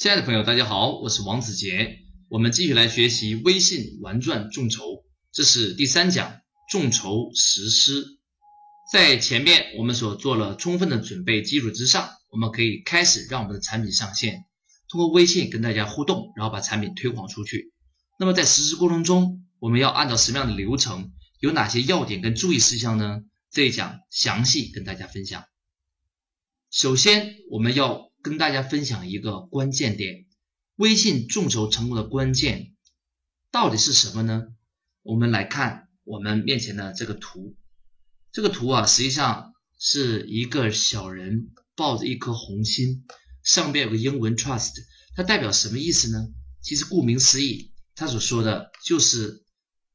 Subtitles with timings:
[0.00, 1.98] 亲爱的朋友，大家好，我是王子杰。
[2.30, 8.06] 我们继续来学习微信玩转众筹，这是第三讲众筹实施。
[8.90, 14.46] 在前面我们所做了充分的准备基础之上，我们可以开始让我们的产品上线，
[14.88, 17.74] 通过微信跟大家互动，然后把产品推广出去。
[18.18, 21.12] 那么在实施过程中，我们要按照什么样的流程？
[21.40, 23.20] 有哪些要点跟注意事项呢？
[23.50, 25.44] 这一讲详细跟大家分享。
[26.70, 28.09] 首先，我们要。
[28.22, 30.26] 跟大家分享一个关键点，
[30.76, 32.74] 微信众筹成功的关键
[33.50, 34.48] 到底是什么呢？
[35.02, 37.56] 我们来看我们面前的这个图，
[38.32, 43.06] 这个图啊，实际上是一个小人抱着一颗红心，
[43.42, 44.74] 上边有个英文 trust，
[45.16, 46.28] 它代表什么意思呢？
[46.60, 49.44] 其实顾名思义，它所说的就是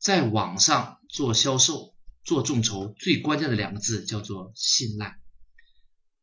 [0.00, 5.20] 在网上做销售、做众筹，最关键的两个字叫做信赖。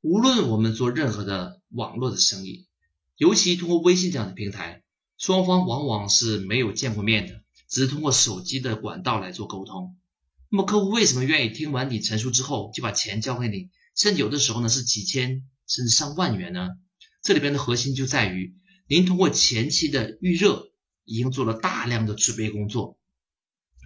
[0.05, 2.67] 无论我们做任何的网络的生意，
[3.17, 4.83] 尤其通过微信这样的平台，
[5.17, 9.97] 双方往往是没有见过面的，只是通过手机的管道来做沟通。
[10.51, 16.69] 那么客户为什么愿意听完你陈述之后就把钱交给你，甚至有的时候呢是几千甚至上万元呢？
[17.23, 18.53] 这里边的核心就在于
[18.87, 20.71] 您通过前期的预热
[21.03, 22.99] 已经做了大量的准备工作，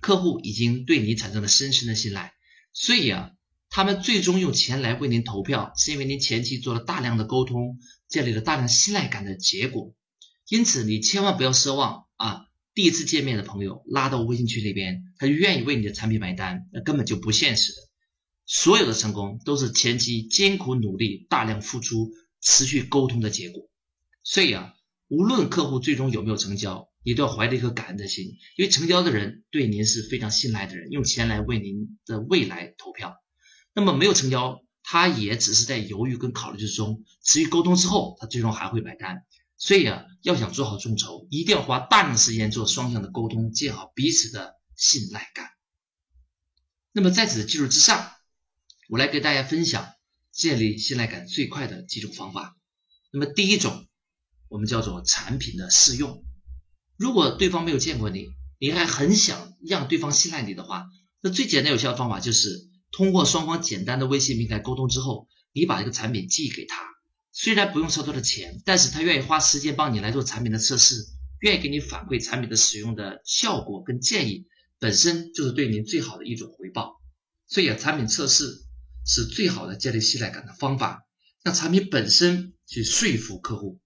[0.02, 2.34] 客户已经对你产生了深深的信赖，
[2.74, 3.32] 所以啊。
[3.70, 9.94] 他们最终用钱来为您投票，是因为您前期做了大量的沟通，建立了大量信赖感的结果。
[10.48, 17.72] 因此，你千万不要奢望啊，第一次见面的朋友拉到微信群里边，他就愿意为你的产品买单，那根本就不现实。
[18.48, 23.70] 所有的成功都是前期艰苦努力、大量付出、持续沟通的结果。
[24.24, 24.74] 所以啊，
[25.08, 28.26] 无论客户最终有没有成交，你都要怀着一颗感恩的心，
[28.58, 33.14] 因为成交的人对您是非常信赖的人，用钱来为您的未来投票。
[33.80, 39.24] 那么没有成交，他也只是在犹豫跟考虑之中，持续沟通之后，他最终还会买单。
[39.58, 45.48] 所以啊，要想做好众筹，一定要花大量时间做双向的沟通，建好彼此的信赖感。
[46.92, 48.12] 那么在此基础之上，
[48.90, 49.88] 我来给大家分享
[50.34, 52.58] 建立信赖感最快的几种方法。
[53.14, 53.88] 那么第一种，
[54.50, 56.26] 我们叫做产品的试用。
[56.98, 58.28] 如果对方没有见过你，
[58.60, 60.86] 你还很想让对方信赖你的话，
[61.22, 62.68] 那最简单有效的方法就是。
[62.92, 66.84] 通过双方简单的微信平台沟通之后，你把这个产品寄给他，
[67.32, 70.96] 虽然不用收多的钱，但是他愿意花时间帮你来做产品的测试，
[71.42, 74.48] 愿意给你反馈产品的使用的效果跟建议，
[74.80, 77.00] 本身就是对您最好的一种回报。
[77.48, 78.64] 所以啊，产品测试
[79.06, 81.04] 是最好的建立信赖感的方法，
[81.44, 83.80] 让产品本身去说服客户，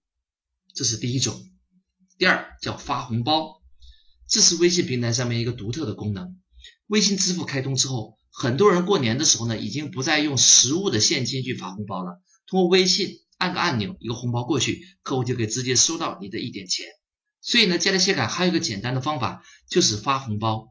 [0.74, 1.50] 这是第一种。
[2.16, 3.62] 第二叫发红包，
[4.28, 6.40] 这是微信平台上面一个独特的功能。
[6.86, 8.18] 微信支付开通之后。
[8.36, 16.84] 很多人过年的时候呢，已经不再用实物的现金去发红包了，通过微信按个按钮，一个红包过去，客户就可以直接收到你的一点钱。
[17.40, 20.66] 所以呢，建立信赖感还有一个简单的方法，就是发红包。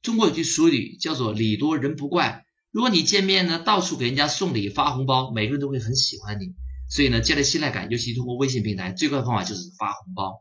[0.00, 6.54] 中国有句俗语叫做“礼多人不怪”，如果你见面呢，到处给人家送礼发红包，每个人都会很喜欢你。
[6.88, 10.34] 所以呢，建立信赖感，尤其通过微信平台，最快的方法就是发红包。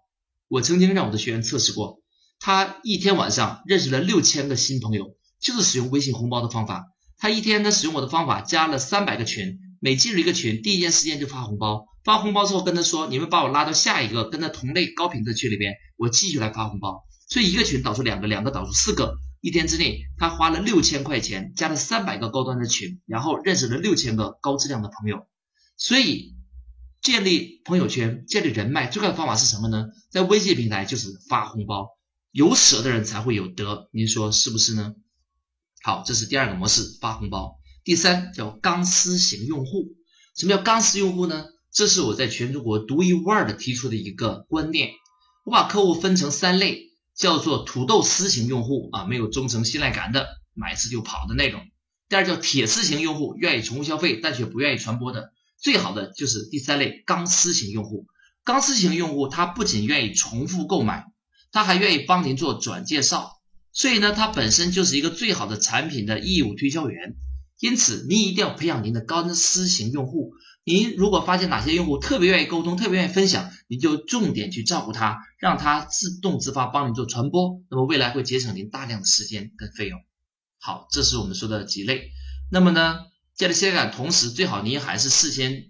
[0.48, 2.04] 我曾经让我的学员测试过，
[2.40, 5.17] 他一天晚上认识了六千个新朋友。
[5.40, 6.86] 就是使用微信红包的方法，
[7.18, 25.28] 他一天呢使用我的方法加了三百个群，每进入一个群，第一件时间就发红包，发红包之后跟他说，你们把我拉到下一个跟他同类高频的群里边，我继续来发红包，所以一个群导出两个，两个导出四个，一天之内他花了六千块钱加了三百个高端的群，然后认识了六千个高质量的朋友，
[25.78, 26.36] 所以
[27.02, 29.86] 建立朋友圈、建立人脉最快的方法是什么呢？
[30.10, 31.90] 在微信平台就是发红包，
[32.32, 34.94] 有舍的人才会有得，您说是不是呢？
[35.88, 37.62] 好，这是第二个模式，发红包。
[37.86, 39.86] 第三叫钢丝型用户。
[40.36, 41.46] 什么叫钢丝用户呢？
[41.72, 44.90] 这是我在全中国独一无二的提出的一个观念。
[45.46, 51.62] 我把客户分成三类，叫做土豆丝型用户啊，没有忠诚信赖感的，买一次就跑的那种。
[52.10, 55.32] 第二叫铁丝型用户，愿意重复消费，但却不愿意传播的。
[55.58, 58.08] 最好的就是第三类钢丝型用户。
[58.44, 61.06] 钢丝型用户他不仅愿意重复购买，
[61.54, 63.37] 他还愿意帮您做转介绍。
[63.78, 67.16] 所以呢，它本身就是一个最好的产品的义务推销员。
[67.60, 70.34] 因此，您一定要培养您的高丝型用户。
[70.64, 77.62] 您如果发现哪些用户特别愿意沟通、特别愿意分享，您就重点去照顾他，让他自动自发帮你做传播。
[77.70, 80.00] 那么未来会节省您大量的时间跟费用。
[80.58, 82.10] 好，这是我们说的几类。
[82.50, 82.98] 那么呢，
[83.36, 85.68] 建立信任感，同时最好您还是事先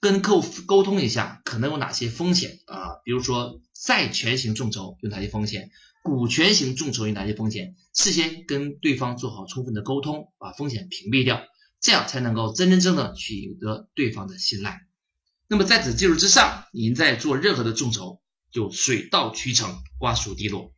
[0.00, 3.00] 跟客户沟通一下，可能有哪些风险啊？
[3.04, 5.70] 比如说债权型众筹有哪些风险？
[6.08, 7.76] 股权型众筹有哪些风险？
[7.94, 11.42] 事先跟对方做好充分的沟通，把风险屏蔽掉，
[11.80, 14.86] 这样才能够真真正正取得对方的信赖。
[15.48, 18.20] 那么在此基础之上，您在做任何的众筹
[18.50, 20.74] 就水到渠成，瓜熟蒂落。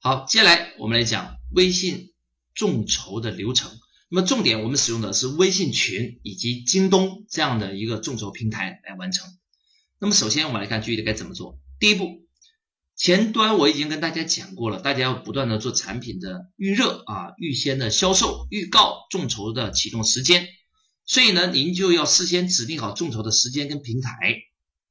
[0.00, 2.12] 好，接下来我们来讲微信
[2.54, 3.70] 众筹的流程。
[4.08, 9.30] 那么重点我们使用的是微信群以及京东这样的一个众筹平台来完成。
[10.00, 11.60] 那么首先我们来看具体该怎么做。
[11.78, 12.26] 第一步，
[13.00, 20.46] 前端我已经跟大家讲过了，大家要不断的做产品的预热啊，预先的销售预告众筹的启动时间。
[21.06, 24.12] 所以呢，您就要事先指定好众筹的时间跟平台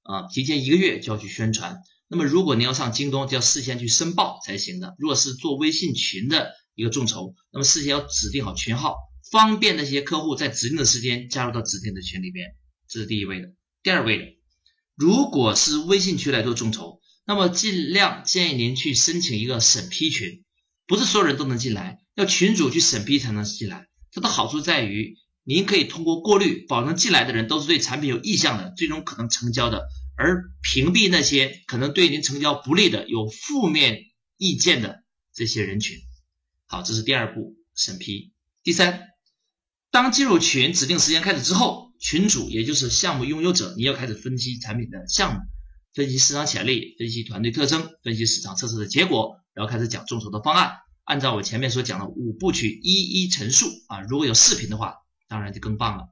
[0.02, 1.78] 啊，提前一个月就要去宣传。
[2.08, 4.96] 那么如果您要上京东，就要事先去申报才行的。
[4.98, 8.96] 如果是做微信群的一个众筹，那么事先要指定好群号。
[9.32, 12.56] 方便那些客户在指定的时间加入到指定的群里边，
[12.88, 13.54] 这是第一位的。
[13.84, 14.26] 第二位的，
[14.96, 16.99] 如果是微信群来做众筹，
[17.30, 20.44] 那么尽量建议您去申请一个审批群，
[20.88, 23.86] 不是所有人都能进来，要群主去审批才能进来。
[24.12, 29.84] 它的好处在于，您可以通过过滤，保证进来的人都是对产品有意向的，最终可能成交的，
[30.18, 34.06] 而屏蔽那些可能对您成交不利的、有负面
[34.40, 36.00] 意见的这些人群。
[36.66, 38.34] 好，这是第二步审批。
[38.64, 39.04] 第三。
[39.92, 45.42] 当进入群指定时间开始之后，群主也就是项目拥有者，你要开始分析产品的项目，
[45.94, 50.78] 分析市场潜力，分析团队特征，分析市场测试的结果，然后开始讲众筹的方案。
[51.04, 54.98] 按照我前面所讲的五部曲一一陈述啊，如果有视频的话，
[55.28, 56.10] 当然就更棒了。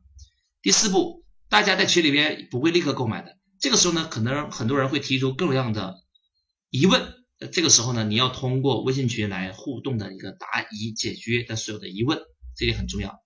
[0.64, 5.98] 第四步，大家在群里边不会立刻购买的，这个时候呢，可能很多人会提出各种各样的
[6.72, 7.14] 疑问，
[7.52, 12.20] 这个时候呢，你要通过微信群来互动的一个答疑解决的所有的疑问，
[12.56, 13.20] 这也很重要。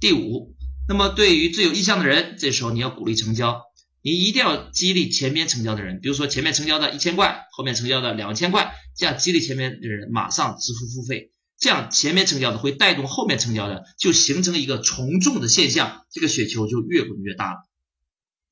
[0.00, 0.56] 第五，
[0.88, 3.62] 那么对于最有意向的人，这时候你要鼓励成交，
[4.02, 17.58] 你一定要激励前面成交的人，比如说前面成交的一千块，后面成交的两千块，这样激励前面的人马上支付付费，这样前面成交的会带动后面成交的，就形成一个从众的现象，这个雪球就越滚越大了。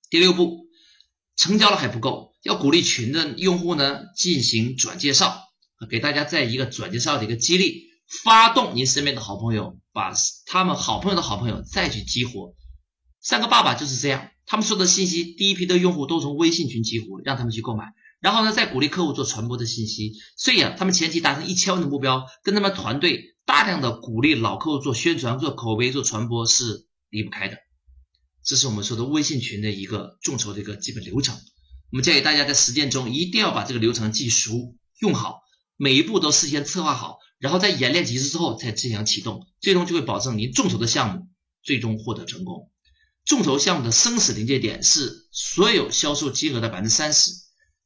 [0.08, 0.66] 第六步，
[1.36, 5.42] 成交了还不够，要鼓励群的用户呢进行转介绍，
[5.90, 7.90] 给大家在一个转介绍的一个激励。
[8.24, 10.12] 发动您身边的好朋友，把
[10.46, 12.56] 他们好朋友的好朋友再去激活。
[13.20, 20.14] 三个爸爸就是这样，他们收的信息，第一批的用户都从微信群激活，让他们去购买，然后呢，再鼓励客户做传播的信息。
[20.36, 27.58] 所以啊，他们前期达成一千万的目标，跟他们团队大量的鼓励老客户做宣传、做口碑、做传播是离不开的。
[28.42, 31.36] 这是我们说的微信群的一个众筹的一个基本流程。
[31.92, 35.42] 我们建议大家在实践中一定要把这个流程记熟、用好，
[35.76, 37.18] 每一步都事先策划好。
[37.38, 41.28] 然后在演练几次之后再进行启动，最终就会保证您众筹的项目
[41.62, 42.68] 最终获得成功。
[43.30, 47.30] 众筹项目的生死临界点是所有销售金额的百分之三十，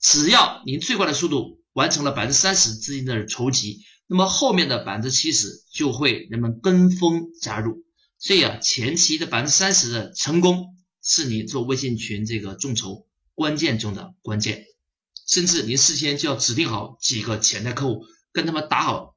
[0.00, 7.84] 只要您最快的速度完成了百分之三十资金的筹集，那么后面的百分之七十就会人们跟风加入。
[8.18, 14.64] 所以啊，前期的百分之三十的成功是你做微信群这个众筹关键中的关键，
[15.28, 19.14] 甚至您事先就要指定好几个潜在客户，跟他们打好。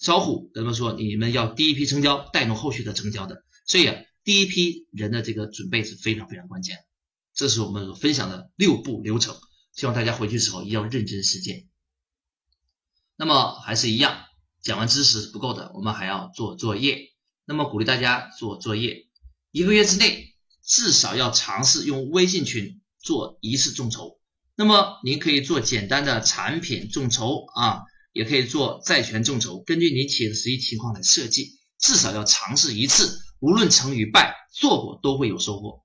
[0.00, 3.94] 招呼跟他们说，你们要第一批成交，带动后续的成交的，所以啊，
[4.28, 6.76] 第一批人的这个准备是非常非常关键。
[7.32, 9.34] 这是我们分享的六步流程，
[9.72, 11.66] 希望大家回去时候一定要认真实践。
[13.16, 14.26] 那么还是一样，
[14.60, 17.08] 讲完知识是不够的，我们还要做作业。
[17.46, 19.06] 那么鼓励大家做作业，
[19.50, 24.20] 一个月之内至少要尝试用微信群做一次众筹。
[24.56, 27.80] 那么您可以做简单的产品众筹啊。
[28.12, 35.84] 也可以做债权众筹，根据您企业的实际情况来设计，至少要尝试一次，无论成与败，做过都会有收获。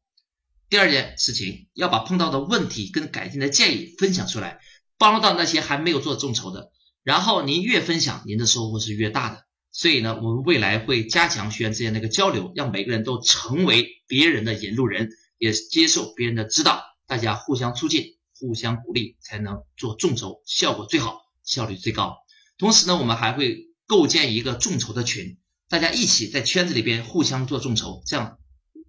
[0.70, 4.60] 第二件事情，要把碰到的问题跟改进的建议分享出来，
[4.98, 6.72] 帮助到那些还没有做众筹的。
[7.04, 9.46] 然后您越分享，您的收获是越大的。
[9.72, 22.18] 所以呢，我们未来会加强学员之间的一个交流，让每个人都成为别人的引路人，也接受别人的指导，大家互相促进，互相鼓励，才能做众筹，效果最好，效率最高。
[22.58, 25.38] 同时呢，我们还会构建一个众筹的群，
[25.70, 28.38] 大家一起在圈子里边互相做众筹，这样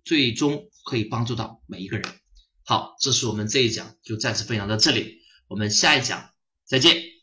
[0.04, 2.06] 最终可以帮助到每一个人。
[2.62, 6.30] 好，这是我们这一讲就暂时分享到这里，我们下一讲
[6.64, 7.13] 再见。